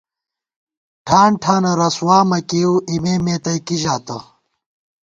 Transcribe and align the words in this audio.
ٹھان 1.05 1.31
ٹھانہ 1.41 1.71
رسوا 1.79 2.17
مہ 2.29 2.39
کېئیؤ، 2.49 2.73
اِمے 2.91 3.13
مے 3.25 3.35
تئ 3.43 3.57
کِی 3.65 3.77
ژاتہ 3.83 4.17